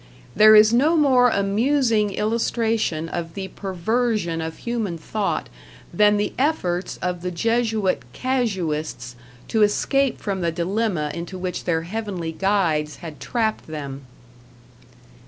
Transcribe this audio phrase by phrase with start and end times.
[0.35, 5.47] There is no more amusing illustration of the perversion of human thought
[5.93, 9.13] than the efforts of the Jesuit casuists
[9.47, 14.07] to escape from the dilemma into which their Heavenly Guides had trapped them.